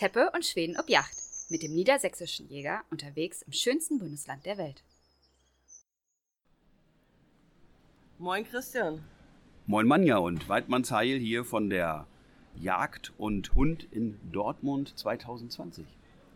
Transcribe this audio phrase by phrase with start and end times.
[0.00, 1.14] Teppe und Schweden ob Yacht
[1.50, 4.82] mit dem niedersächsischen Jäger unterwegs im schönsten Bundesland der Welt.
[8.16, 9.04] Moin Christian.
[9.66, 12.06] Moin Manja und Weidmanns Heil hier von der
[12.56, 15.84] Jagd und Hund in Dortmund 2020.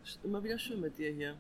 [0.05, 1.35] Ist immer wieder schön mit dir hier.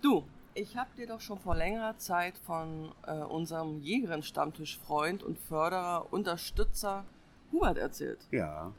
[0.00, 0.24] Du,
[0.54, 7.04] ich habe dir doch schon vor längerer Zeit von äh, unserem Jägerin-Stammtisch-Freund und Förderer, Unterstützer
[7.52, 8.18] Hubert erzählt.
[8.32, 8.72] Ja.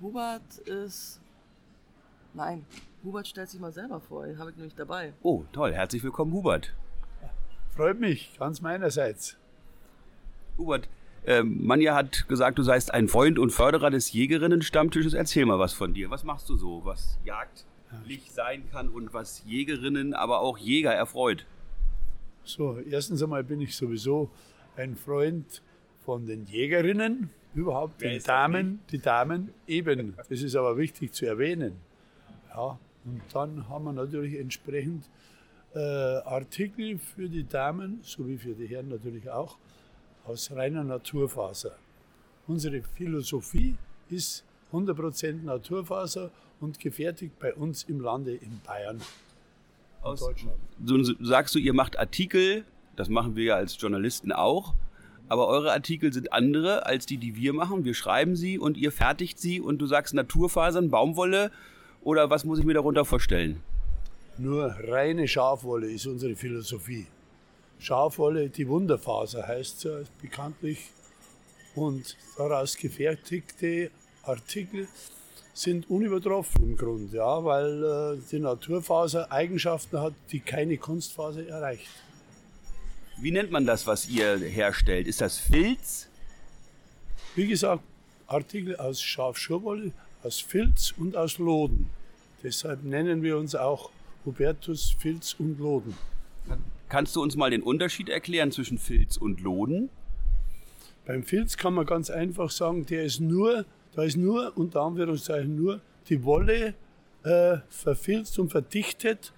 [0.00, 1.20] Hubert ist.
[2.34, 2.64] Nein,
[3.02, 5.12] Hubert stellt sich mal selber vor, den habe ich nämlich dabei.
[5.22, 5.72] Oh, toll.
[5.72, 6.74] Herzlich willkommen, Hubert.
[7.74, 9.36] Freut mich, ganz meinerseits.
[10.58, 10.88] Hubert,
[11.26, 15.14] ähm, Manja hat gesagt, du seist ein Freund und Förderer des Jägerinnen-Stammtisches.
[15.14, 16.10] Erzähl mal was von dir.
[16.10, 21.46] Was machst du so, was jagdlich sein kann und was Jägerinnen, aber auch Jäger erfreut?
[22.44, 24.30] So, erstens einmal bin ich sowieso
[24.76, 25.62] ein Freund
[26.04, 30.14] von den Jägerinnen, überhaupt Wer den Damen, die Damen eben.
[30.28, 31.76] Das ist aber wichtig zu erwähnen.
[32.54, 35.08] Ja, und dann haben wir natürlich entsprechend
[35.74, 39.56] äh, Artikel für die Damen, sowie für die Herren natürlich auch,
[40.24, 41.76] aus reiner Naturfaser.
[42.46, 43.76] Unsere Philosophie
[44.08, 49.00] ist 100% Naturfaser und gefertigt bei uns im Lande in Bayern.
[50.02, 50.56] Aus Deutschland.
[50.84, 52.64] So, sagst du, ihr macht Artikel,
[52.96, 54.74] das machen wir ja als Journalisten auch,
[55.28, 57.84] aber eure Artikel sind andere als die, die wir machen.
[57.84, 61.52] Wir schreiben sie und ihr fertigt sie und du sagst Naturfasern, Baumwolle
[62.02, 63.62] oder was muss ich mir darunter vorstellen?
[64.38, 67.06] Nur reine Schafwolle ist unsere Philosophie.
[67.78, 70.90] Schafwolle, die Wunderfaser heißt sie bekanntlich.
[71.74, 73.90] Und daraus gefertigte
[74.22, 74.88] Artikel
[75.52, 81.90] sind unübertroffen im Grunde, ja, weil äh, die Naturfaser Eigenschaften hat, die keine Kunstfaser erreicht.
[83.18, 85.06] Wie nennt man das, was ihr herstellt?
[85.06, 86.08] Ist das Filz?
[87.34, 87.82] Wie gesagt,
[88.26, 91.88] Artikel aus Schafschurwolle, aus Filz und aus Loden.
[92.42, 93.90] Deshalb nennen wir uns auch
[94.24, 95.94] Hubertus Filz und Loden.
[96.88, 99.90] Kannst du uns mal den Unterschied erklären zwischen Filz und Loden?
[101.06, 105.56] Beim Filz kann man ganz einfach sagen, der ist nur, da ist nur, unter Anführungszeichen
[105.56, 106.74] nur, die Wolle
[107.24, 109.32] äh, verfilzt und verdichtet.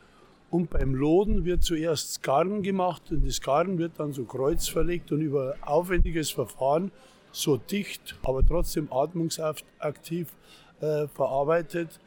[0.50, 5.22] Und beim Loden wird zuerst Garn gemacht und das Garn wird dann so kreuzverlegt und
[5.22, 6.92] über aufwendiges Verfahren
[7.32, 10.28] so dicht, aber trotzdem atmungsaktiv
[10.82, 12.00] äh, verarbeitet,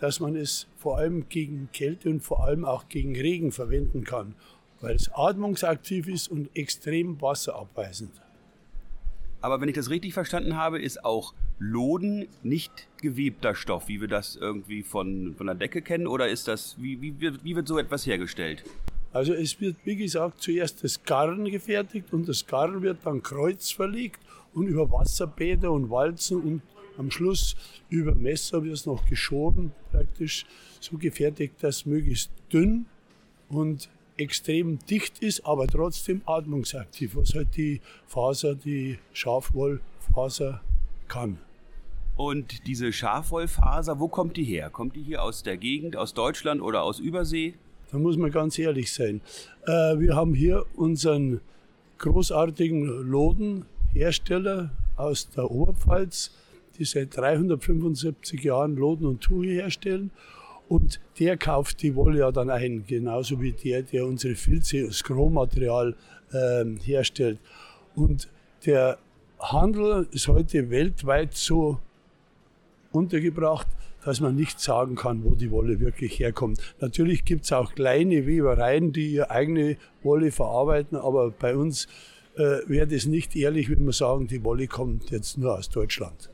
[0.00, 4.34] dass man es vor allem gegen Kälte und vor allem auch gegen Regen verwenden kann,
[4.80, 8.12] weil es atmungsaktiv ist und extrem wasserabweisend.
[9.40, 14.08] Aber wenn ich das richtig verstanden habe, ist auch Loden nicht gewebter Stoff, wie wir
[14.08, 16.06] das irgendwie von, von der Decke kennen?
[16.06, 18.64] Oder ist das, wie, wie, wird- wie wird so etwas hergestellt?
[19.12, 24.20] Also es wird, wie gesagt, zuerst das Garn gefertigt und das Garn wird dann kreuzverlegt
[24.52, 26.62] und über Wasserbäder und Walzen und
[26.98, 27.56] am Schluss
[27.88, 30.46] über Messer wird es noch geschoren, praktisch
[30.80, 32.86] so gefertigt, dass möglichst dünn
[33.48, 40.62] und extrem dicht ist, aber trotzdem atmungsaktiv, was halt die Faser, die Schafwollfaser
[41.08, 41.38] kann.
[42.16, 44.70] Und diese Schafwollfaser, wo kommt die her?
[44.70, 47.54] Kommt die hier aus der Gegend, aus Deutschland oder aus Übersee?
[47.92, 49.20] Da muss man ganz ehrlich sein.
[49.66, 51.40] Äh, wir haben hier unseren
[51.98, 56.30] großartigen Lodenhersteller aus der Oberpfalz,
[56.78, 60.10] die seit 375 Jahren Loden und Tuche herstellen.
[60.68, 65.04] Und der kauft die Wolle ja dann ein, genauso wie der, der unsere Filze, das
[65.04, 65.94] Graumaterial
[66.32, 67.38] ähm, herstellt.
[67.94, 68.28] Und
[68.64, 68.98] der
[69.38, 71.78] Handel ist heute weltweit so
[72.90, 73.68] untergebracht,
[74.04, 76.60] dass man nicht sagen kann, wo die Wolle wirklich herkommt.
[76.80, 81.86] Natürlich gibt es auch kleine Webereien, die ihre eigene Wolle verarbeiten, aber bei uns
[82.36, 86.30] äh, wäre das nicht ehrlich, wenn wir sagen, die Wolle kommt jetzt nur aus Deutschland.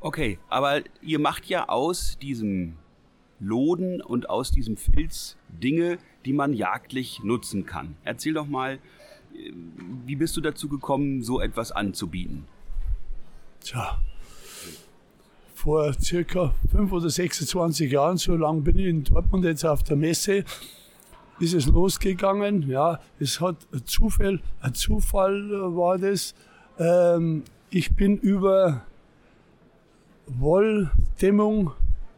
[0.00, 2.76] Okay, aber ihr macht ja aus diesem
[3.38, 7.96] Loden und aus diesem Filz Dinge, die man jagdlich nutzen kann.
[8.04, 8.74] Erzähl doch mal,
[9.34, 9.52] äh,
[10.06, 12.46] wie bist du dazu gekommen, so etwas anzubieten?
[13.60, 14.00] Tja,
[15.54, 19.96] vor circa 5 oder 26 Jahren, so lange bin ich in Dortmund jetzt auf der
[19.96, 20.44] Messe,
[21.38, 22.68] ist es losgegangen.
[22.70, 26.34] Ja, es hat ein Zufall, ein Zufall äh, war das.
[26.78, 28.86] Ähm, ich bin über
[30.38, 31.72] Wolldämmung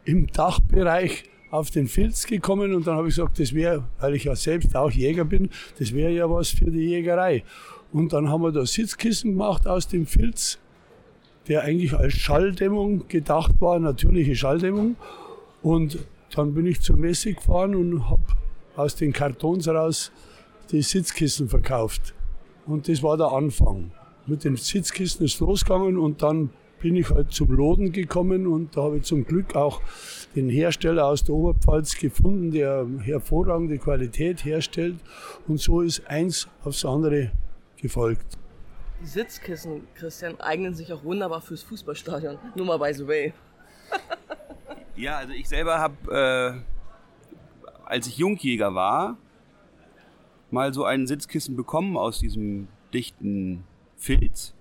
[0.04, 4.24] im Dachbereich auf den Filz gekommen und dann habe ich gesagt, das wäre, weil ich
[4.24, 7.44] ja selbst auch Jäger bin, das wäre ja was für die Jägerei.
[7.92, 10.58] Und dann haben wir da Sitzkissen gemacht aus dem Filz,
[11.48, 14.96] der eigentlich als Schalldämmung gedacht war, natürliche Schalldämmung.
[15.62, 15.98] Und
[16.34, 18.22] dann bin ich zur Messe gefahren und habe
[18.76, 20.10] aus den Kartons raus
[20.70, 22.14] die Sitzkissen verkauft.
[22.66, 23.90] Und das war der Anfang.
[24.26, 26.50] Mit den Sitzkissen ist losgegangen und dann
[26.82, 29.80] bin ich halt zum Loden gekommen und da habe ich zum Glück auch
[30.34, 34.96] den Hersteller aus der Oberpfalz gefunden, der hervorragende Qualität herstellt.
[35.46, 37.30] Und so ist eins aufs andere
[37.76, 38.36] gefolgt.
[39.00, 42.38] Die Sitzkissen, Christian, eignen sich auch wunderbar fürs Fußballstadion.
[42.56, 43.32] Nur mal by the way.
[44.96, 49.16] ja, also ich selber habe, äh, als ich Jungjäger war,
[50.50, 53.64] mal so ein Sitzkissen bekommen aus diesem dichten
[53.96, 54.52] Filz.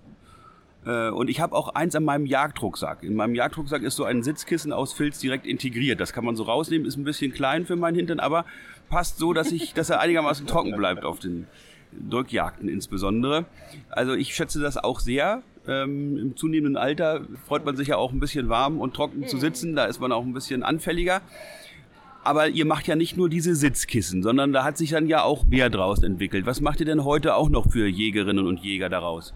[0.86, 3.04] Äh, und ich habe auch eins an meinem Jagdrucksack.
[3.04, 6.00] In meinem Jagdrucksack ist so ein Sitzkissen aus Filz direkt integriert.
[6.00, 8.46] Das kann man so rausnehmen, ist ein bisschen klein für meinen Hintern, aber
[8.90, 11.48] passt so, dass, ich, dass er einigermaßen trocken bleibt auf den
[12.10, 13.46] Drückjagden insbesondere.
[13.90, 15.44] Also ich schätze das auch sehr.
[15.68, 19.38] Ähm, Im zunehmenden Alter freut man sich ja auch ein bisschen warm und trocken zu
[19.38, 19.76] sitzen.
[19.76, 21.22] Da ist man auch ein bisschen anfälliger.
[22.24, 25.46] Aber ihr macht ja nicht nur diese Sitzkissen, sondern da hat sich dann ja auch
[25.46, 26.46] mehr draus entwickelt.
[26.46, 29.34] Was macht ihr denn heute auch noch für Jägerinnen und Jäger daraus?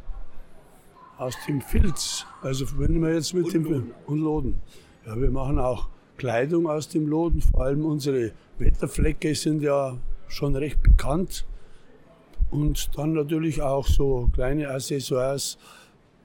[1.17, 2.25] Aus dem Filz.
[2.41, 3.91] Also wenn wir jetzt mit und dem Loden.
[4.07, 4.61] und Loden.
[5.05, 7.41] Ja, wir machen auch Kleidung aus dem Loden.
[7.41, 9.97] Vor allem unsere Wetterflecke sind ja
[10.27, 11.45] schon recht bekannt.
[12.51, 15.57] Und dann natürlich auch so kleine Accessoires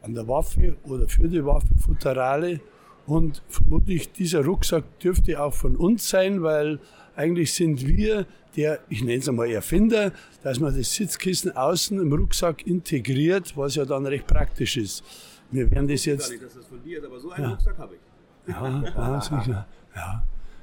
[0.03, 2.61] an der Waffe oder für die Waffe, Futterale.
[3.07, 6.79] Und vermutlich dieser Rucksack dürfte auch von uns sein, weil
[7.21, 8.27] eigentlich sind wir
[8.57, 10.13] der, ich nenne es einmal Erfinder,
[10.43, 15.05] dass man das Sitzkissen außen im Rucksack integriert, was ja dann recht praktisch ist.
[15.51, 16.33] Wir werden das jetzt.
[16.33, 17.51] Ich nicht, dass das von dir ist, aber so einen ja.
[17.51, 18.53] Rucksack habe ich.
[18.53, 19.67] Ja, ja, sicher.
[19.95, 20.23] Ja.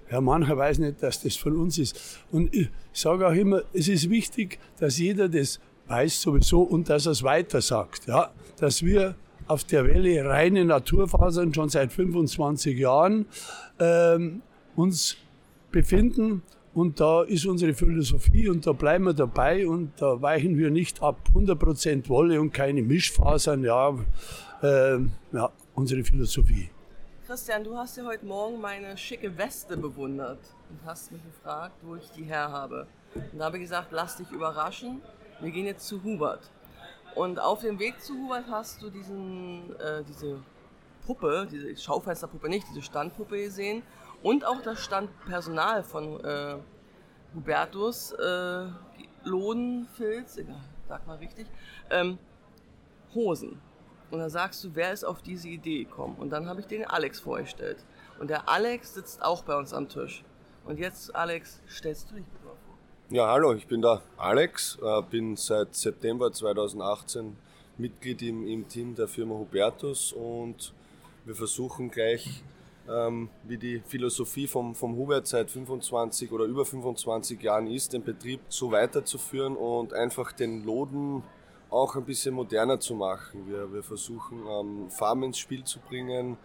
[0.09, 2.19] Ja, mancher weiß nicht, dass das von uns ist.
[2.31, 7.05] Und ich sage auch immer, es ist wichtig, dass jeder das weiß sowieso und dass
[7.05, 8.07] er es weiter sagt.
[8.07, 9.15] Ja, dass wir
[9.47, 13.25] auf der Welle reine Naturfasern schon seit 25 Jahren
[13.79, 14.41] ähm,
[14.75, 15.17] uns
[15.77, 16.41] befinden.
[16.73, 21.01] Und da ist unsere Philosophie und da bleiben wir dabei und da weichen wir nicht
[21.01, 21.17] ab.
[21.33, 23.95] 100% Wolle und keine Mischfasern, ja,
[24.61, 24.97] äh,
[25.31, 26.69] ja, unsere Philosophie.
[27.25, 30.39] Christian, du hast ja heute Morgen meine schicke Weste bewundert
[30.69, 32.87] und hast mich gefragt, wo ich die her habe.
[33.15, 35.01] Und da habe ich gesagt, lass dich überraschen,
[35.41, 36.51] wir gehen jetzt zu Hubert.
[37.15, 40.39] Und auf dem Weg zu Hubert hast du diesen, äh, diese
[41.05, 43.81] Puppe, diese Schaufensterpuppe nicht, diese Standpuppe gesehen
[44.23, 46.57] und auch das Standpersonal von äh,
[47.35, 48.67] Hubertus äh,
[49.23, 51.47] Lodenfilz, egal, sag mal richtig,
[51.89, 52.17] ähm,
[53.13, 53.61] Hosen.
[54.09, 56.15] Und dann sagst du, wer ist auf diese Idee gekommen?
[56.17, 57.83] Und dann habe ich den Alex vorgestellt.
[58.19, 60.23] Und der Alex sitzt auch bei uns am Tisch.
[60.65, 62.47] Und jetzt, Alex, stellst du dich bitte
[63.09, 67.37] ja, hallo, ich bin der Alex, äh, bin seit September 2018
[67.77, 70.73] Mitglied im, im Team der Firma Hubertus und
[71.23, 72.43] wir versuchen gleich,
[72.89, 78.03] ähm, wie die Philosophie vom, vom Hubert seit 25 oder über 25 Jahren ist, den
[78.03, 81.23] Betrieb so weiterzuführen und einfach den Loden
[81.69, 83.47] auch ein bisschen moderner zu machen.
[83.47, 86.37] Wir, wir versuchen ähm, Farben ins Spiel zu bringen,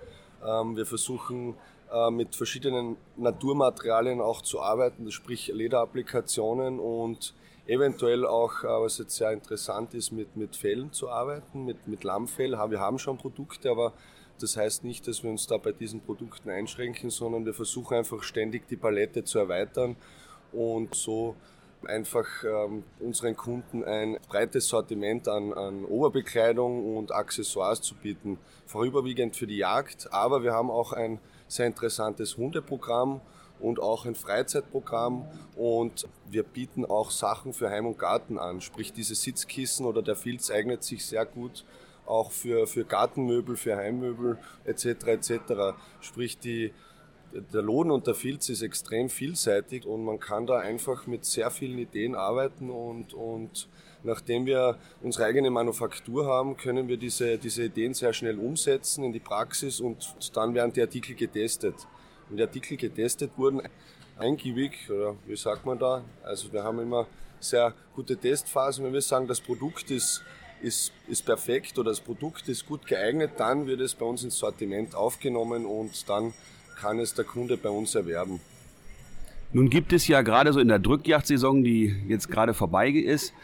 [0.45, 1.55] ähm, wir versuchen
[1.93, 7.35] äh, mit verschiedenen Naturmaterialien auch zu arbeiten, sprich Lederapplikationen und
[7.67, 12.03] eventuell auch, äh, was jetzt sehr interessant ist, mit, mit Fellen zu arbeiten, mit, mit
[12.03, 12.53] Lammfell.
[12.53, 13.93] Wir haben schon Produkte, aber
[14.41, 18.23] das heißt nicht, dass wir uns da bei diesen Produkten einschränken, sondern wir versuchen einfach
[18.23, 19.97] ständig die Palette zu erweitern
[20.53, 21.37] und so
[21.87, 28.39] einfach ähm, unseren Kunden ein breites Sortiment an, an Oberbekleidung und Accessoires zu bieten.
[28.67, 31.19] Vorüberwiegend für die Jagd, aber wir haben auch ein
[31.49, 33.21] sehr interessantes Hundeprogramm
[33.61, 35.25] und auch ein Freizeitprogramm
[35.57, 40.17] und wir bieten auch Sachen für Heim und Garten an, sprich diese Sitzkissen oder der
[40.17, 41.65] Filz eignet sich sehr gut
[42.13, 44.87] auch für, für Gartenmöbel, für Heimmöbel etc.
[45.07, 45.33] etc.
[46.01, 46.73] Sprich die,
[47.33, 51.51] der Lohn und der Filz ist extrem vielseitig und man kann da einfach mit sehr
[51.51, 53.69] vielen Ideen arbeiten und, und
[54.03, 59.13] nachdem wir unsere eigene Manufaktur haben, können wir diese, diese Ideen sehr schnell umsetzen in
[59.13, 61.75] die Praxis und dann werden die Artikel getestet.
[62.29, 63.63] Und die Artikel getestet wurden
[64.19, 66.05] eingiebig, oder wie sagt man da?
[66.23, 67.07] Also wir haben immer
[67.41, 68.85] sehr gute Testphasen.
[68.85, 70.23] Wenn wir sagen, das Produkt ist,
[70.63, 74.39] ist, ist perfekt oder das Produkt ist gut geeignet, dann wird es bei uns ins
[74.39, 76.33] Sortiment aufgenommen und dann
[76.81, 78.41] kann es der Kunde bei uns erwerben.
[79.53, 83.35] Nun gibt es ja gerade so in der Drückjagdsaison, die jetzt gerade vorbei ist,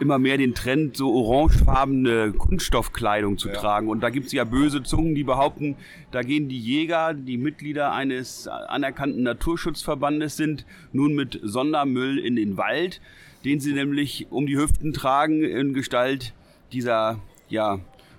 [0.00, 3.54] immer mehr den Trend, so orangefarbene Kunststoffkleidung zu ja.
[3.54, 3.88] tragen.
[3.88, 5.76] Und da gibt es ja böse Zungen, die behaupten,
[6.10, 12.56] da gehen die Jäger, die Mitglieder eines anerkannten Naturschutzverbandes sind, nun mit Sondermüll in den
[12.56, 13.00] Wald,
[13.44, 16.34] den sie nämlich um die Hüften tragen in Gestalt
[16.72, 17.78] dieser ja,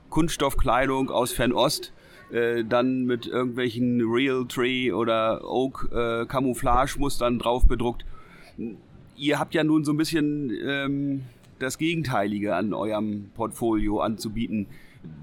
[0.09, 1.93] Kunststoffkleidung aus Fernost.
[2.31, 8.05] Äh, dann mit irgendwelchen Real Tree oder Oak äh, Camouflage Mustern drauf bedruckt.
[9.15, 11.23] Ihr habt ja nun so ein bisschen ähm,
[11.59, 14.65] das Gegenteilige an eurem Portfolio anzubieten.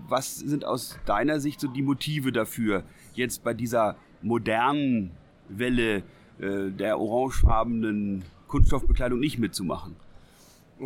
[0.08, 2.84] Was sind aus deiner Sicht so die Motive dafür,
[3.14, 5.10] jetzt bei dieser modernen
[5.49, 6.04] Welle
[6.38, 9.96] äh, der orangefarbenen Kunststoffbekleidung nicht mitzumachen?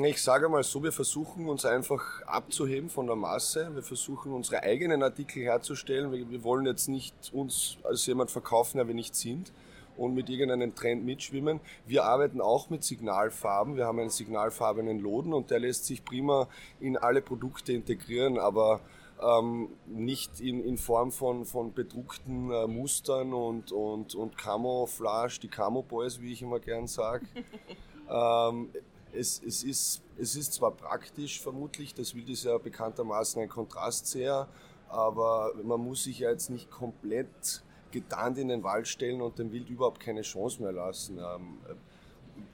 [0.02, 3.70] Ich sage mal so, wir versuchen uns einfach abzuheben von der Masse.
[3.74, 6.10] Wir versuchen unsere eigenen Artikel herzustellen.
[6.10, 9.52] Wir, wir wollen jetzt nicht uns als jemand verkaufen, der wir nicht sind
[9.96, 11.60] und mit irgendeinem Trend mitschwimmen.
[11.86, 13.76] Wir arbeiten auch mit Signalfarben.
[13.76, 16.48] Wir haben einen signalfarbenen Loden und der lässt sich prima
[16.80, 18.80] in alle Produkte integrieren, aber
[19.22, 25.48] ähm, nicht in, in Form von, von bedruckten äh, Mustern und, und, und Camouflage, die
[25.48, 27.26] Camo Boys, wie ich immer gern sage.
[28.10, 28.70] ähm,
[29.14, 34.49] es, es, ist, es ist zwar praktisch vermutlich, das Wild ist ja bekanntermaßen ein Kontrastseher,
[34.88, 39.52] aber man muss sich ja jetzt nicht komplett getarnt in den Wald stellen und dem
[39.52, 41.18] Wild überhaupt keine Chance mehr lassen.
[41.18, 41.59] Ähm,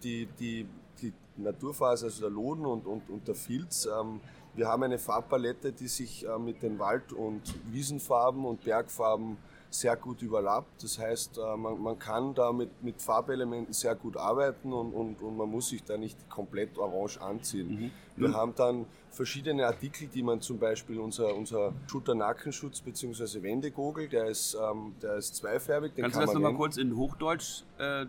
[0.02, 0.66] die, die,
[1.00, 4.20] die Naturphase, also der Loden und, und, und der Filz, ähm,
[4.54, 9.38] wir haben eine Farbpalette, die sich äh, mit den Wald- und Wiesenfarben und Bergfarben
[9.70, 10.82] sehr gut überlappt.
[10.82, 15.22] Das heißt, äh, man, man kann da mit, mit Farbelementen sehr gut arbeiten und, und,
[15.22, 17.68] und man muss sich da nicht komplett orange anziehen.
[17.68, 17.90] Mhm.
[18.16, 18.36] Wir mhm.
[18.36, 23.42] haben dann verschiedene Artikel, die man zum Beispiel unser, unser Schulter-Nackenschutz bzw.
[23.42, 25.94] Wendegogel, der ist, ähm, der ist zweifärbig.
[25.94, 28.04] Den Kannst kann du das nochmal kurz in Hochdeutsch äh,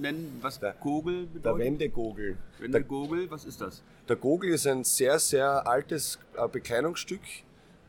[0.00, 1.44] nennen, was der Gogel bedeutet?
[1.44, 2.36] Der Wendegogel.
[2.58, 3.82] Wendegogel, was ist das?
[4.08, 7.20] Der Gogel ist ein sehr, sehr altes äh, Bekleidungsstück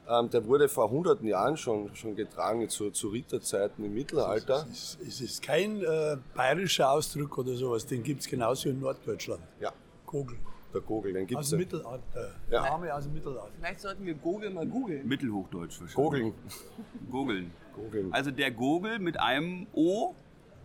[0.09, 4.65] ähm, der wurde vor hunderten Jahren schon, schon getragen, zu, zu Ritterzeiten im Mittelalter.
[4.71, 8.79] Es ist, es ist kein äh, bayerischer Ausdruck oder sowas, den gibt es genauso in
[8.79, 9.41] Norddeutschland.
[9.59, 9.71] Ja.
[10.05, 10.37] Kogel.
[10.73, 11.45] Der Gogel, den gibt es.
[11.45, 12.31] Aus dem Mittelalter.
[12.49, 12.63] Ja.
[12.63, 13.51] Name aus dem Mittelalter.
[13.57, 15.07] Vielleicht sollten wir Gogel mal googeln.
[15.07, 15.95] Mittelhochdeutsch wahrscheinlich.
[15.95, 16.33] Gogeln.
[17.11, 17.51] Gogeln.
[17.73, 18.13] Gogeln.
[18.13, 20.13] Also der Gogel mit einem O.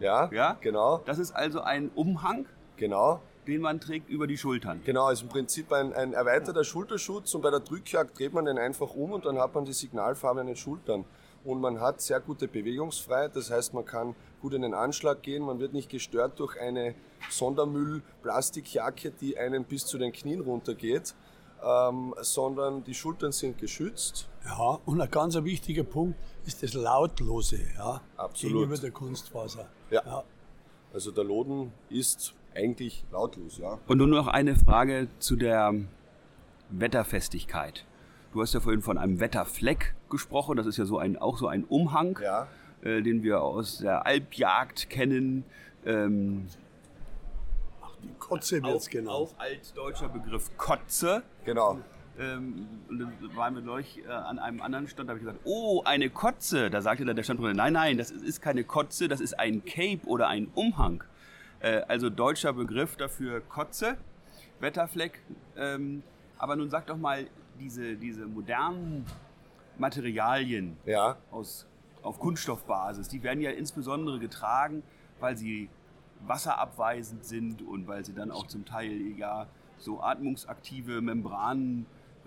[0.01, 0.99] Ja, ja, genau.
[1.05, 2.47] Das ist also ein Umhang.
[2.77, 4.81] Genau den man trägt über die Schultern.
[4.85, 8.59] Genau, also im Prinzip ein, ein erweiterter Schulterschutz und bei der Drückjagd dreht man den
[8.59, 11.05] einfach um und dann hat man die signalfarbenen Schultern.
[11.43, 15.43] Und man hat sehr gute Bewegungsfreiheit, das heißt, man kann gut in den Anschlag gehen,
[15.43, 16.95] man wird nicht gestört durch eine
[17.31, 21.15] Sondermüll-Plastikjacke, die einen bis zu den Knien runtergeht,
[21.65, 24.29] ähm, sondern die Schultern sind geschützt.
[24.45, 28.57] Ja, und ein ganz wichtiger Punkt ist das Lautlose, ja, Absolut.
[28.57, 29.67] gegenüber der Kunstfaser.
[29.91, 30.03] Ja.
[30.05, 30.25] ja.
[30.93, 33.79] Also der Loden ist eigentlich lautlos, ja.
[33.87, 35.75] Und nun noch eine Frage zu der
[36.71, 37.85] Wetterfestigkeit.
[38.33, 40.57] Du hast ja vorhin von einem Wetterfleck gesprochen.
[40.57, 42.47] Das ist ja so ein, auch so ein Umhang, ja.
[42.83, 45.45] äh, den wir aus der Alpjagd kennen.
[45.85, 46.47] Ähm,
[47.83, 49.11] Ach, die Kotze wird es genannt.
[49.11, 51.23] Auch altdeutscher Begriff Kotze.
[51.45, 51.79] Genau.
[52.21, 55.41] Ähm, und dann waren wir neulich äh, an einem anderen Stand, da habe ich gesagt,
[55.45, 56.71] oh, eine Kotze.
[56.71, 60.07] Da sagte dann der Standbruder, nein, nein, das ist keine Kotze, das ist ein Cape
[60.07, 61.03] oder ein Umhang.
[61.61, 63.97] Äh, also deutscher Begriff dafür Kotze,
[64.61, 65.21] Wetterfleck.
[65.57, 66.03] Ähm,
[66.39, 67.27] aber nun sag doch mal,
[67.59, 69.05] diese, diese modernen
[69.79, 71.17] Materialien ja.
[71.31, 71.67] aus,
[72.03, 74.83] auf Kunststoffbasis, die werden ja insbesondere getragen,
[75.21, 75.69] weil sie
[76.27, 79.47] wasserabweisend sind und weil sie dann auch zum Teil ja
[79.79, 81.87] so atmungsaktive Membranen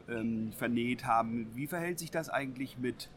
[0.10, 1.48] ähm, vernäht haben.
[1.54, 3.10] Wie verhält sich das eigentlich mit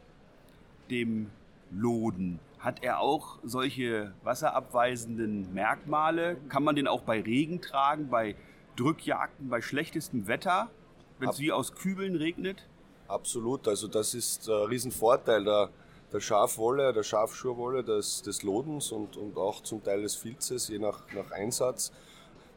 [0.89, 1.29] dem
[1.71, 2.39] Loden?
[2.59, 6.37] Hat er auch solche wasserabweisenden Merkmale?
[6.49, 8.35] Kann man den auch bei Regen tragen, bei
[8.75, 10.69] Drückjagden, bei schlechtestem Wetter,
[11.19, 12.67] wenn es wie aus Kübeln regnet?
[13.07, 15.69] Absolut, also das ist ein Riesenvorteil der,
[16.11, 20.79] der Schafwolle, der Schafschurwolle, des, des Lodens und, und auch zum Teil des Filzes, je
[20.79, 21.91] nach, nach Einsatz.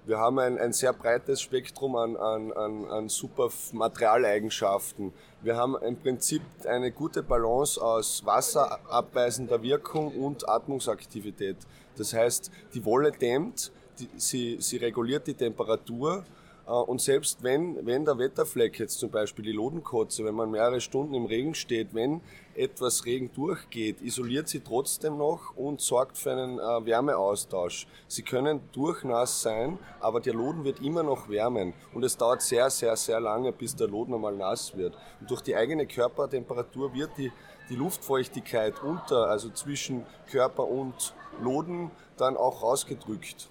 [0.06, 5.12] Wir haben ein, ein sehr breites Spektrum an, an, an, an super Materialeigenschaften.
[5.42, 11.56] Wir haben im Prinzip eine gute Balance aus wasserabweisender Wirkung und Atmungsaktivität.
[11.96, 16.24] Das heißt, die Wolle dämmt, die, sie, sie reguliert die Temperatur
[16.70, 21.14] und selbst wenn, wenn der Wetterfleck jetzt zum Beispiel die Lodenkotze, wenn man mehrere Stunden
[21.14, 22.20] im Regen steht, wenn
[22.54, 27.86] etwas Regen durchgeht, isoliert sie trotzdem noch und sorgt für einen äh, Wärmeaustausch.
[28.06, 32.70] Sie können durchnass sein, aber der Loden wird immer noch wärmen und es dauert sehr,
[32.70, 34.96] sehr, sehr lange, bis der Loden einmal nass wird.
[35.20, 37.32] Und durch die eigene Körpertemperatur wird die,
[37.68, 43.48] die Luftfeuchtigkeit unter, also zwischen Körper und Loden, dann auch rausgedrückt.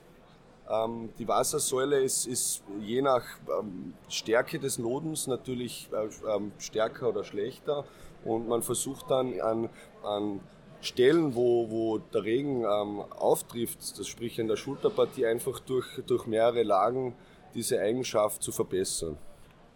[0.69, 3.23] Ähm, die Wassersäule ist, ist je nach
[3.59, 7.85] ähm, Stärke des Lodens natürlich äh, ähm, stärker oder schlechter
[8.23, 9.69] und man versucht dann an,
[10.03, 10.41] an
[10.81, 16.25] Stellen, wo, wo der Regen ähm, auftrifft, das sprich in der Schulterpartie, einfach durch, durch
[16.27, 17.15] mehrere Lagen
[17.53, 19.17] diese Eigenschaft zu verbessern.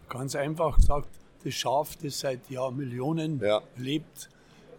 [0.09, 1.09] Ganz einfach gesagt,
[1.43, 3.61] das Schaf, das seit Jahrmillionen ja.
[3.77, 4.29] lebt,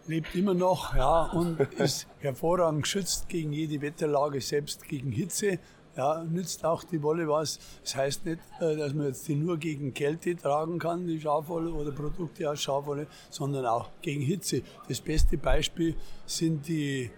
[0.07, 5.59] lebt immer noch ja, und ist hervorragend geschützt gegen jede Wetterlage, selbst gegen Hitze
[5.95, 7.59] ja, nützt auch die Wolle was.
[7.83, 11.71] Das heißt nicht, äh, dass man jetzt die nur gegen Kälte tragen kann, die Schafwolle
[11.71, 14.61] oder Produkte aus Schafwolle, sondern auch gegen Hitze.
[14.87, 17.09] Das beste Beispiel sind die,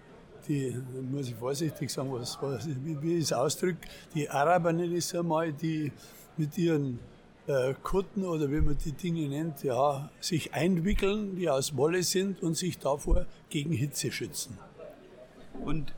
[0.46, 0.76] die
[1.10, 5.04] muss ich vorsichtig sagen, was, was, wie, wie ich es ausdrücke, die Araber nenne ich
[5.04, 5.92] es einmal, die
[6.36, 7.00] mit ihren
[7.48, 12.42] äh, Kutten oder wie man die Dinge nennt, ja, sich einwickeln, die aus Wolle sind
[12.42, 14.56] und sich davor gegen Hitze schützen.
[15.64, 15.92] Und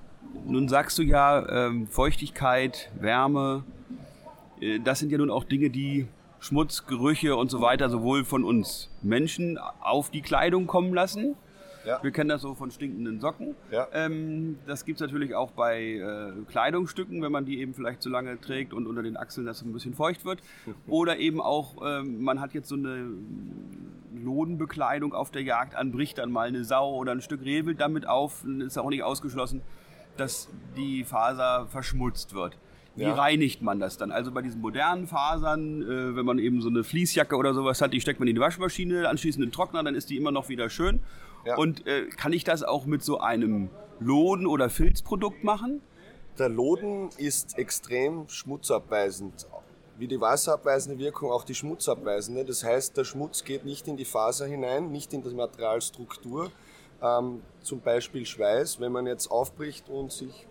[0.47, 3.65] nun sagst du ja, ähm, Feuchtigkeit, Wärme,
[4.61, 6.07] äh, das sind ja nun auch Dinge, die
[6.41, 11.37] Schmutz, Gerüche und so weiter sowohl von uns Menschen auf die Kleidung kommen lassen.
[11.87, 12.03] Ja.
[12.03, 13.55] Wir kennen das so von stinkenden Socken.
[13.71, 13.89] Ja.
[13.93, 18.11] Ähm, das gibt es natürlich auch bei äh, Kleidungsstücken, wenn man die eben vielleicht zu
[18.11, 20.43] lange trägt und unter den Achseln das ein bisschen feucht wird.
[20.87, 23.11] Oder eben auch, ähm, man hat jetzt so eine
[24.15, 28.07] Lodenbekleidung auf der Jagd an, bricht dann mal eine Sau oder ein Stück Rehwild damit
[28.07, 29.63] auf, ist auch nicht ausgeschlossen,
[30.17, 32.57] dass die Faser verschmutzt wird.
[32.97, 33.15] Wie ja.
[33.15, 34.11] reinigt man das dann?
[34.11, 37.93] Also bei diesen modernen Fasern, äh, wenn man eben so eine Fließjacke oder sowas hat,
[37.93, 40.49] die steckt man in die Waschmaschine, anschließend in den Trockner, dann ist die immer noch
[40.49, 41.01] wieder schön.
[41.47, 41.57] Ja.
[41.57, 45.81] Und äh, kann ich das auch mit so einem Loden- oder Filzprodukt machen?
[46.39, 49.47] Der Loden ist extrem schmutzabweisend.
[49.99, 52.45] Wie die wasserabweisende Wirkung auch die schmutzabweisende.
[52.45, 56.51] Das heißt, der Schmutz geht nicht in die Faser hinein, nicht in die Materialstruktur,
[57.03, 60.47] ähm, zum Beispiel Schweiß, wenn man jetzt aufbricht und sich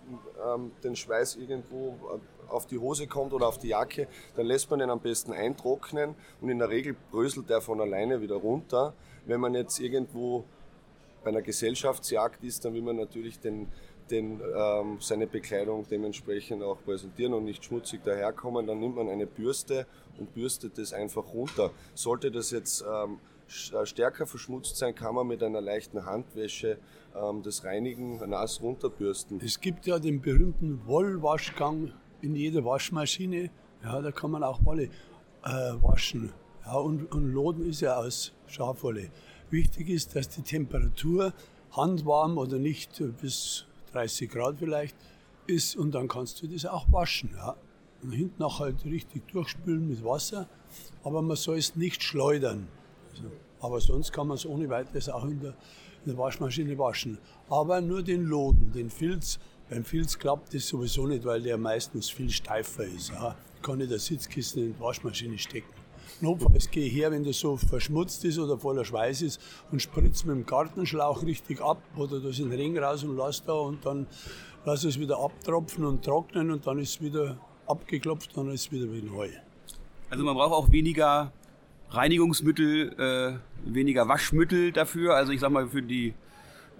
[0.45, 4.69] ähm, den Schweiß irgendwo äh, auf die Hose kommt oder auf die Jacke, dann lässt
[4.69, 8.93] man den am besten eintrocknen und in der Regel bröselt der von alleine wieder runter.
[9.25, 10.45] Wenn man jetzt irgendwo
[11.23, 13.67] bei einer Gesellschaftsjagd ist, dann will man natürlich den,
[14.09, 18.65] den, ähm, seine Bekleidung dementsprechend auch präsentieren und nicht schmutzig daherkommen.
[18.65, 19.85] Dann nimmt man eine Bürste
[20.17, 21.71] und bürstet das einfach runter.
[21.93, 26.77] Sollte das jetzt ähm, äh, stärker verschmutzt sein, kann man mit einer leichten Handwäsche
[27.15, 29.41] ähm, das Reinigen nass runterbürsten.
[29.43, 31.91] Es gibt ja den berühmten Wollwaschgang
[32.21, 33.49] in jeder Waschmaschine.
[33.83, 34.89] Ja, da kann man auch Wolle
[35.43, 35.49] äh,
[35.81, 36.31] waschen.
[36.65, 39.09] Ja, und, und Loden ist ja aus Schafwolle.
[39.49, 41.33] Wichtig ist, dass die Temperatur
[41.71, 44.95] handwarm oder nicht bis 30 Grad vielleicht
[45.47, 47.31] ist und dann kannst du das auch waschen.
[47.35, 47.55] Ja.
[48.01, 50.47] Und hinten auch halt richtig durchspülen mit Wasser,
[51.03, 52.67] aber man soll es nicht schleudern.
[53.61, 55.51] Aber sonst kann man es ohne weiteres auch in der,
[56.05, 57.17] in der Waschmaschine waschen.
[57.49, 59.39] Aber nur den Loden, den Filz.
[59.69, 63.09] Beim Filz klappt das sowieso nicht, weil der meistens viel steifer ist.
[63.09, 63.35] Ja.
[63.55, 65.73] Ich kann nicht das Sitzkissen in die Waschmaschine stecken.
[66.21, 69.39] Notfalls gehe ich her, wenn das so verschmutzt ist oder voller Schweiß ist
[69.71, 73.43] und spritze mit dem Gartenschlauch richtig ab oder das in den Ring raus und lasse
[73.45, 74.07] da und dann
[74.65, 78.61] lasse es wieder abtropfen und trocknen und dann ist es wieder abgeklopft und dann ist
[78.61, 79.29] es wieder wie neu.
[80.09, 81.31] Also man braucht auch weniger
[81.91, 85.15] Reinigungsmittel, äh, weniger Waschmittel dafür.
[85.15, 86.13] Also ich sag mal für die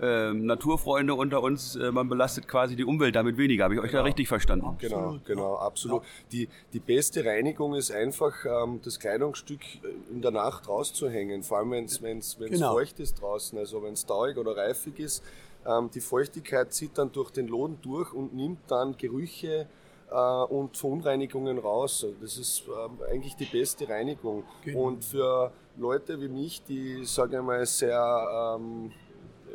[0.02, 3.66] äh, Naturfreunde unter uns, äh, man belastet quasi die Umwelt damit weniger.
[3.66, 4.04] Habe ich euch genau.
[4.04, 4.78] da richtig verstanden?
[4.80, 6.04] Genau, genau, absolut.
[6.32, 11.58] Die, die beste Reinigung ist einfach, ähm, das Kleidungsstück äh, in der Nacht rauszuhängen, vor
[11.58, 12.74] allem wenn es genau.
[12.74, 15.24] feucht ist draußen, also wenn es tauig oder reifig ist.
[15.66, 19.66] Ähm, die Feuchtigkeit zieht dann durch den Loden durch und nimmt dann Gerüche, äh,
[20.16, 22.06] und Verunreinigungen raus.
[22.22, 24.44] Das ist ähm, eigentlich die beste Reinigung.
[24.64, 24.80] Genau.
[24.80, 28.92] Und für Leute wie mich, die, sage ich mal, sehr ähm,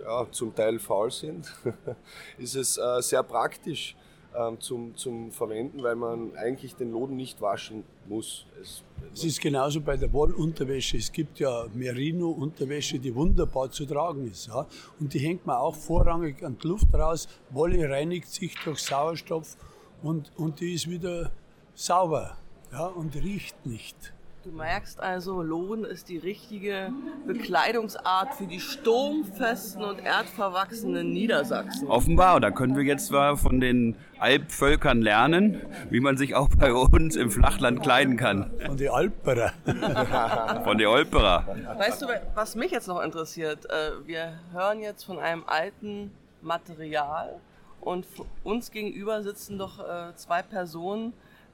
[0.04, 1.52] ja, zum Teil faul sind,
[2.38, 3.96] ist es äh, sehr praktisch
[4.36, 8.46] ähm, zum, zum Verwenden, weil man eigentlich den Loden nicht waschen muss.
[8.60, 10.96] Es, es ist genauso bei der Wollunterwäsche.
[10.96, 14.48] Es gibt ja Merino-Unterwäsche, die wunderbar zu tragen ist.
[14.48, 14.66] Ja?
[14.98, 17.28] Und die hängt man auch vorrangig an die Luft raus.
[17.50, 19.56] Wolle reinigt sich durch Sauerstoff
[20.04, 21.30] und, und die ist wieder
[21.74, 22.36] sauber
[22.70, 22.86] ja?
[22.86, 24.12] und riecht nicht.
[24.44, 26.92] Du merkst also, Lohn ist die richtige
[27.26, 31.88] Bekleidungsart für die sturmfesten und erdverwachsenen Niedersachsen.
[31.88, 36.74] Offenbar, da können wir jetzt zwar von den Alpvölkern lernen, wie man sich auch bei
[36.74, 38.50] uns im Flachland kleiden kann.
[38.66, 39.54] Von den Alperer.
[40.64, 41.46] von den Alperer.
[41.78, 43.64] Weißt du, was mich jetzt noch interessiert?
[43.70, 46.10] Äh, wir hören jetzt von einem alten
[46.42, 47.40] Material
[47.84, 48.06] und
[48.42, 51.12] uns gegenüber sitzen doch äh, zwei Personen,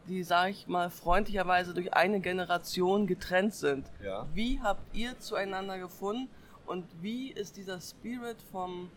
[0.09, 3.87] die, sage ich mal, freundlicherweise durch eine Generation getrennt sind.
[4.03, 4.27] Ja.
[4.33, 6.29] Wie habt ihr zueinander gefunden
[6.67, 8.91] und wie ist dieser Spirit vom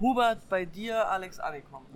[0.00, 1.86] Hubert bei dir, Alex, angekommen?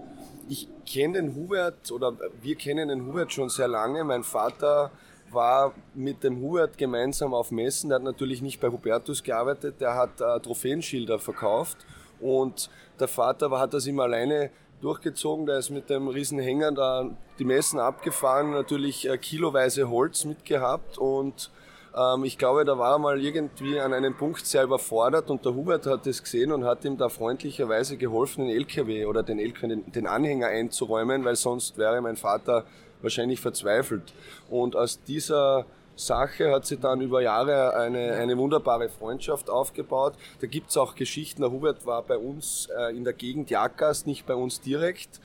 [0.48, 4.04] Ich kenne den Hubert oder wir kennen den Hubert schon sehr lange.
[4.04, 4.90] Mein Vater
[5.31, 7.88] war mit dem Hubert gemeinsam auf Messen.
[7.88, 11.78] Der hat natürlich nicht bei Hubertus gearbeitet, der hat äh, Trophäenschilder verkauft
[12.20, 14.50] und der Vater hat das immer alleine
[14.81, 15.46] durchgezogen.
[15.46, 21.50] Der ist mit dem Riesenhänger da die Messen abgefahren, natürlich äh, kiloweise Holz mitgehabt und
[21.96, 25.54] Ähm, ich glaube, da war er mal irgendwie an einem Punkt sehr überfordert und der
[25.54, 29.68] Hubert hat das gesehen und hat ihm da freundlicherweise geholfen, den LKW oder den, LKW,
[29.68, 32.64] den, den Anhänger einzuräumen, weil sonst wäre mein Vater
[33.02, 34.12] wahrscheinlich verzweifelt.
[34.50, 35.64] Und aus dieser
[35.98, 40.14] Sache hat sich dann über Jahre eine, eine wunderbare Freundschaft aufgebaut.
[40.40, 41.42] Da gibt's auch Geschichten.
[41.42, 45.20] Der Hubert war bei uns äh, in der Gegend Jagdgast, nicht bei uns direkt.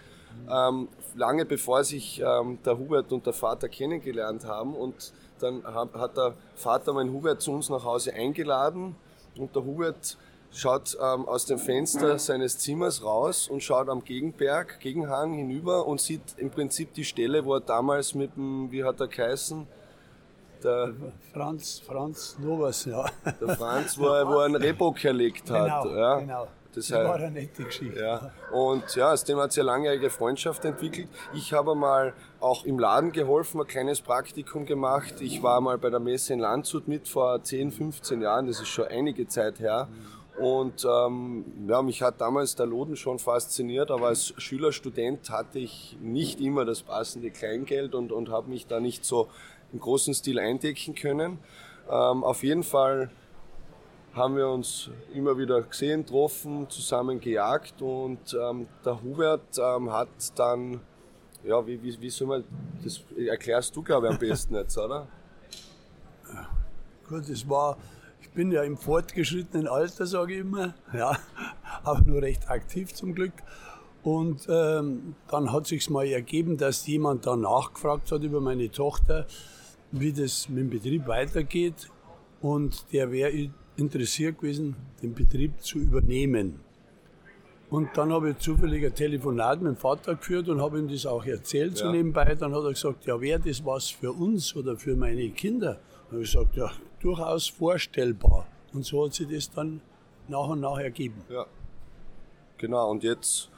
[0.49, 4.73] Ähm, lange bevor sich ähm, der Hubert und der Vater kennengelernt haben.
[4.73, 8.95] Und dann hat, hat der Vater meinen Hubert zu uns nach Hause eingeladen
[9.37, 10.17] und der Hubert
[10.51, 15.99] schaut ähm, aus dem Fenster seines Zimmers raus und schaut am Gegenberg, Gegenhang hinüber und
[15.99, 19.67] sieht im Prinzip die Stelle, wo er damals mit dem, wie hat er geheißen,
[20.63, 20.93] der
[21.33, 23.05] Franz, Franz Novas, ja.
[23.41, 25.83] Der Franz, wo er, wo er einen Rehbock erlegt hat.
[25.83, 26.19] Genau, ja.
[26.19, 26.47] genau.
[26.73, 27.99] Das, Das heißt, war eine nette Geschichte.
[27.99, 28.31] ja.
[28.51, 31.07] Und ja, aus dem hat sich eine langjährige Freundschaft entwickelt.
[31.35, 35.21] Ich habe mal auch im Laden geholfen, ein kleines Praktikum gemacht.
[35.21, 38.69] Ich war mal bei der Messe in Landshut mit vor 10, 15 Jahren, das ist
[38.69, 39.87] schon einige Zeit her.
[40.39, 45.59] Und ähm, ja, mich hat damals der Loden schon fasziniert, aber als Schüler, Student hatte
[45.59, 49.27] ich nicht immer das passende Kleingeld und, und habe mich da nicht so
[49.73, 51.39] im großen Stil eindecken können.
[51.89, 53.09] Ähm, auf jeden Fall
[54.13, 60.09] haben wir uns immer wieder gesehen, getroffen, zusammen gejagt und ähm, der Hubert ähm, hat
[60.35, 60.79] dann,
[61.43, 62.43] ja, wie, wie, wie soll man,
[62.83, 65.07] das erklärst du glaube ich am besten jetzt, oder?
[67.09, 67.77] Gut, es war,
[68.21, 71.17] ich bin ja im fortgeschrittenen Alter, sage ich immer, ja,
[71.83, 73.33] auch nur recht aktiv zum Glück.
[74.03, 79.25] Und ähm, dann hat sich's mal ergeben, dass jemand da nachgefragt hat über meine Tochter,
[79.93, 81.89] wie das mit dem Betrieb weitergeht.
[82.41, 86.59] Und der wäre interessiert gewesen, den Betrieb zu übernehmen.
[87.69, 91.05] Und dann habe ich zufällig ein Telefonat mit dem Vater geführt und habe ihm das
[91.05, 91.91] auch erzählt so Ja.
[91.91, 92.35] nebenbei.
[92.35, 95.79] Dann hat er gesagt, ja, wäre das was für uns oder für meine Kinder?
[96.09, 98.45] Dann habe ich gesagt, ja, durchaus vorstellbar.
[98.73, 99.81] Und so hat sich das dann
[100.27, 101.21] nach und nach ergeben.
[101.29, 101.45] Ja.
[102.57, 103.49] Genau, und jetzt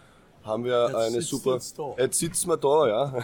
[0.46, 1.54] haben wir Jetzt eine sitzt super.
[1.56, 1.96] jetzt da.
[1.98, 3.12] Jetzt sitzen wir da, ja.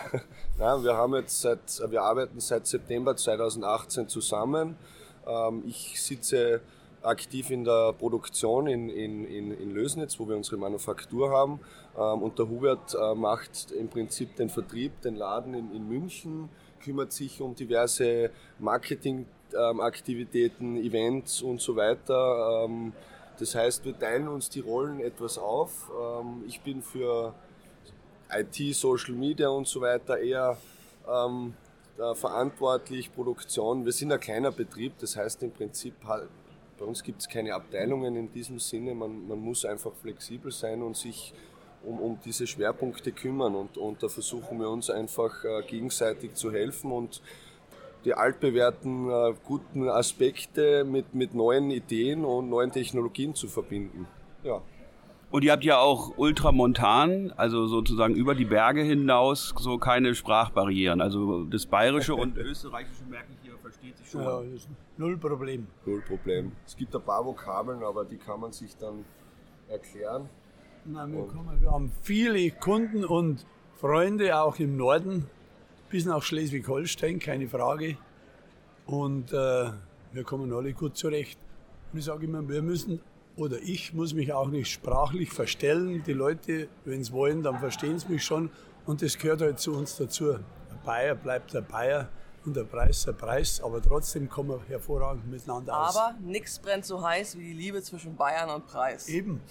[0.57, 4.75] Nein, wir haben jetzt seit, wir arbeiten seit September 2018 zusammen.
[5.27, 6.62] Ähm, ich sitze
[7.03, 11.62] aktiv in der Produktion in, in, in, in Lösnitz, wo wir unsere Manufaktur haben.
[11.97, 16.49] Ähm, und der Hubert äh, macht im Prinzip den Vertrieb, den Laden in, in München,
[16.84, 22.67] kümmert sich um diverse Marketingaktivitäten, Events und so weiter.
[23.41, 25.89] Das heißt, wir teilen uns die Rollen etwas auf.
[25.99, 27.34] Ähm, ich bin für
[28.32, 30.58] IT, Social Media und so weiter eher
[31.10, 31.56] ähm,
[32.13, 33.84] verantwortlich, Produktion.
[33.84, 36.30] Wir sind ein kleiner Betrieb, das heißt im Prinzip, halt,
[36.77, 38.93] bei uns gibt es keine Abteilungen in diesem Sinne.
[38.93, 41.34] Man, man muss einfach flexibel sein und sich
[41.84, 43.56] um, um diese Schwerpunkte kümmern.
[43.56, 47.23] Und, und da versuchen wir uns einfach äh, gegenseitig zu helfen und
[48.05, 54.07] die altbewährten äh, guten Aspekte mit, mit neuen Ideen und neuen Technologien zu verbinden.
[54.43, 54.61] Ja.
[55.31, 60.99] Und ihr habt ja auch ultramontan, also sozusagen über die Berge hinaus, so keine Sprachbarrieren.
[60.99, 64.23] Also das Bayerische und Österreichische merke ich hier, versteht sich schon.
[64.23, 65.67] Ja, das ist null Problem.
[65.85, 66.51] Null Problem.
[66.65, 69.05] Es gibt ein paar Vokabeln, aber die kann man sich dann
[69.69, 70.27] erklären.
[70.83, 75.27] Nein, wir, kommen, wir haben viele Kunden und Freunde auch im Norden,
[75.91, 77.97] bis nach Schleswig-Holstein, keine Frage.
[78.86, 79.69] Und äh,
[80.13, 81.38] wir kommen alle gut zurecht.
[81.91, 83.01] Und ich sage immer, wir müssen,
[83.36, 86.01] oder ich muss mich auch nicht sprachlich verstellen.
[86.06, 88.49] Die Leute, wenn sie wollen, dann verstehen sie mich schon.
[88.86, 90.32] Und das gehört halt zu uns dazu.
[90.34, 90.41] Der
[90.84, 92.10] Bayer bleibt der Bayer
[92.45, 95.95] und der Preis der Preis, aber trotzdem kommen wir hervorragend miteinander aus.
[95.95, 99.08] Aber nichts brennt so heiß wie die Liebe zwischen Bayern und Preis.
[99.10, 99.41] Eben.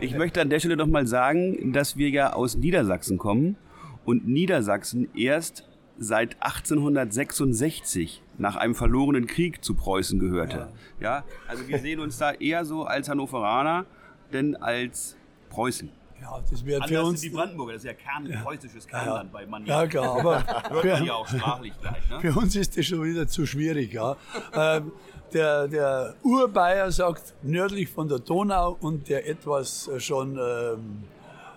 [0.00, 3.56] Ich möchte an der Stelle noch mal sagen, dass wir ja aus Niedersachsen kommen
[4.04, 5.64] und Niedersachsen erst
[5.98, 10.68] seit 1866 nach einem verlorenen Krieg zu Preußen gehörte.
[11.00, 13.86] Ja, also wir sehen uns da eher so als Hannoveraner,
[14.32, 15.16] denn als
[15.50, 15.90] Preußen.
[16.20, 17.20] Ja, das wird für uns.
[17.20, 19.66] die Brandenburger, das ist ja kernpreußisches Kernland bei Mann.
[19.66, 22.08] Ja, klar, aber Hört man für, ja auch sprachlich gleich.
[22.08, 22.20] Ne?
[22.20, 23.92] für uns ist das schon wieder zu schwierig.
[23.92, 24.16] Ja.
[24.54, 24.92] Ähm,
[25.34, 31.04] der, der Urbayer sagt nördlich von der Donau und der etwas äh, schon ähm,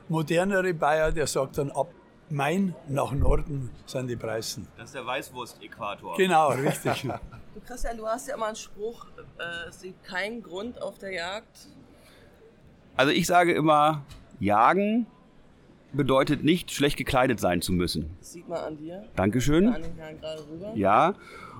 [0.09, 1.87] modernere Bayer, der sagt dann ab
[2.29, 4.67] Main nach Norden sind die Preisen.
[4.77, 6.17] Das ist der Weißwurst-Äquator.
[6.17, 7.03] Genau, richtig.
[7.03, 9.07] Du Christian, du hast ja immer einen Spruch,
[9.39, 11.67] äh, es gibt keinen Grund auf der Jagd.
[12.95, 14.03] Also ich sage immer,
[14.39, 15.07] jagen
[15.93, 18.15] bedeutet nicht, schlecht gekleidet sein zu müssen.
[18.19, 19.69] Das sieht man an dir, Dankeschön.
[19.73, 20.71] an den Herrn gerade rüber.
[20.75, 21.15] Ja.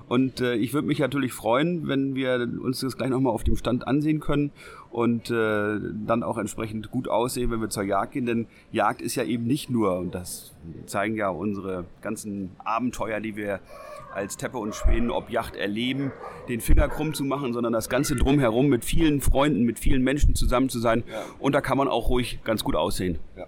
[0.08, 3.56] Und äh, ich würde mich natürlich freuen, wenn wir uns das gleich nochmal auf dem
[3.56, 4.52] Stand ansehen können
[4.90, 8.26] und äh, dann auch entsprechend gut aussehen, wenn wir zur Jagd gehen.
[8.26, 10.54] Denn Jagd ist ja eben nicht nur, und das
[10.86, 13.60] zeigen ja unsere ganzen Abenteuer, die wir
[14.14, 16.12] als Teppe und Schweden ob Yacht erleben,
[16.48, 20.34] den Finger krumm zu machen, sondern das Ganze drumherum mit vielen Freunden, mit vielen Menschen
[20.34, 21.04] zusammen zu sein.
[21.06, 21.22] Ja.
[21.38, 23.18] Und da kann man auch ruhig ganz gut aussehen.
[23.36, 23.46] Ja.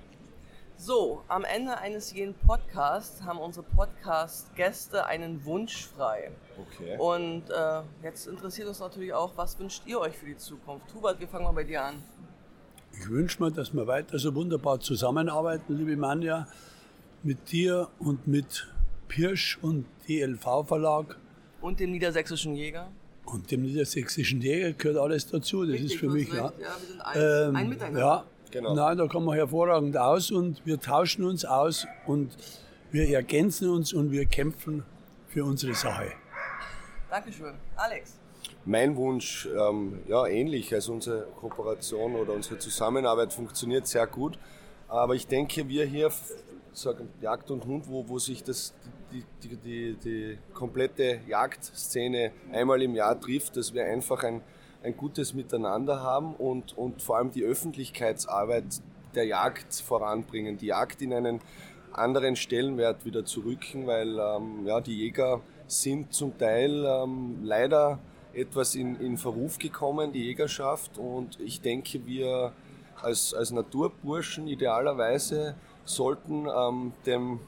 [0.83, 6.31] So, am Ende eines jeden Podcasts haben unsere Podcast-Gäste einen Wunsch frei.
[6.57, 6.97] Okay.
[6.97, 10.87] Und äh, jetzt interessiert uns natürlich auch, was wünscht ihr euch für die Zukunft?
[10.95, 12.03] Hubert, wir fangen mal bei dir an.
[12.99, 16.49] Ich wünsche mir, dass wir weiter so wunderbar zusammenarbeiten, liebe Manja,
[17.23, 18.67] mit dir und mit
[19.07, 21.19] Pirsch und DLV Verlag.
[21.61, 22.91] Und dem Niedersächsischen Jäger.
[23.27, 25.63] Und dem Niedersächsischen Jäger gehört alles dazu.
[25.63, 26.37] Das Richtig, ist für mich, ja.
[26.37, 26.53] ja.
[26.59, 28.01] Wir sind eins, ähm, ein Miteinander.
[28.01, 28.75] Ja, Genau.
[28.75, 32.37] Nein, da kommen wir hervorragend aus und wir tauschen uns aus und
[32.91, 34.85] wir ergänzen uns und wir kämpfen
[35.29, 36.13] für unsere Sache.
[37.09, 37.55] Dankeschön.
[37.77, 38.19] Alex?
[38.65, 40.75] Mein Wunsch, ähm, ja, ähnlich.
[40.75, 44.39] Also unsere Kooperation oder unsere Zusammenarbeit funktioniert sehr gut.
[44.89, 46.11] Aber ich denke, wir hier,
[46.73, 48.75] sagen Jagd und Hund, wo, wo sich das,
[49.13, 54.43] die, die, die, die komplette Jagdszene einmal im Jahr trifft, dass wir einfach ein
[54.83, 58.65] ein gutes Miteinander haben und, und vor allem die Öffentlichkeitsarbeit
[59.15, 61.41] der Jagd voranbringen, die Jagd in einen
[61.93, 67.99] anderen Stellenwert wieder zurücken, weil ähm, ja, die Jäger sind zum Teil ähm, leider
[68.33, 70.99] etwas in, in Verruf gekommen, die Jägerschaft.
[70.99, 72.53] Und ich denke, wir
[73.03, 77.41] als, als Naturburschen idealerweise sollten ähm, dem,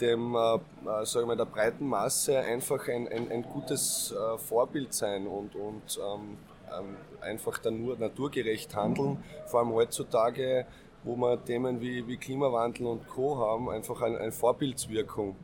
[0.00, 4.94] dem äh, äh sagen wir, der breiten Masse einfach ein, ein, ein gutes äh, Vorbild
[4.94, 6.38] sein und, und ähm,
[6.76, 9.22] ähm, einfach dann nur naturgerecht handeln.
[9.46, 10.66] Vor allem heutzutage,
[11.04, 13.38] wo wir Themen wie, wie Klimawandel und Co.
[13.38, 15.36] haben, einfach eine, eine Vorbildswirkung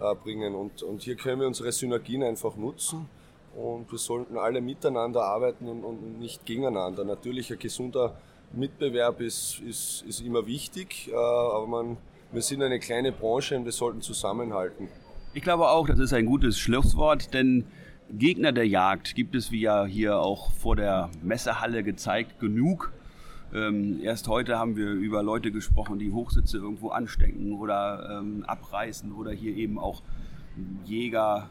[0.00, 0.54] äh, bringen.
[0.54, 3.08] Und, und hier können wir unsere Synergien einfach nutzen.
[3.54, 7.04] Und wir sollten alle miteinander arbeiten und, und nicht gegeneinander.
[7.04, 8.16] Natürlich ein gesunder
[8.52, 11.96] Mitbewerb ist, ist, ist immer wichtig, äh, aber man,
[12.32, 14.88] wir sind eine kleine Branche und wir sollten zusammenhalten.
[15.34, 17.64] Ich glaube auch, das ist ein gutes Schlusswort, denn
[18.12, 22.92] Gegner der Jagd gibt es, wie ja hier auch vor der Messehalle gezeigt, genug.
[23.54, 29.12] Ähm, erst heute haben wir über Leute gesprochen, die Hochsitze irgendwo anstecken oder ähm, abreißen
[29.12, 30.02] oder hier eben auch
[30.84, 31.50] Jäger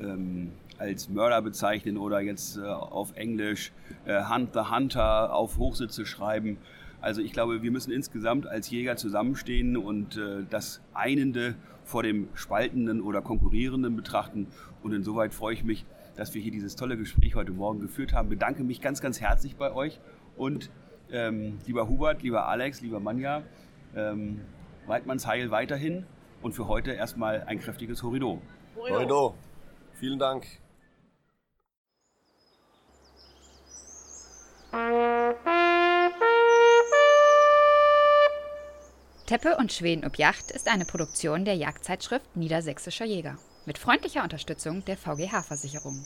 [0.00, 3.72] ähm, als Mörder bezeichnen oder jetzt äh, auf Englisch
[4.04, 6.58] äh, Hunt the Hunter auf Hochsitze schreiben.
[7.02, 12.28] Also ich glaube, wir müssen insgesamt als Jäger zusammenstehen und äh, das Einende vor dem
[12.34, 14.46] Spaltenden oder Konkurrierenden betrachten.
[14.84, 15.84] Und insoweit freue ich mich,
[16.14, 18.28] dass wir hier dieses tolle Gespräch heute Morgen geführt haben.
[18.28, 20.00] Bedanke mich ganz, ganz herzlich bei euch.
[20.36, 20.70] Und
[21.10, 23.42] ähm, lieber Hubert, lieber Alex, lieber Manja,
[23.96, 24.40] ähm,
[24.86, 26.06] Weidmanns Heil weiterhin.
[26.40, 28.40] Und für heute erstmal ein kräftiges Horido.
[28.76, 28.94] Horido.
[28.94, 29.34] Horido.
[29.94, 30.46] Vielen Dank.
[39.32, 44.84] Teppe und Schweden ob Yacht ist eine Produktion der Jagdzeitschrift Niedersächsischer Jäger mit freundlicher Unterstützung
[44.84, 46.04] der VGH-Versicherung.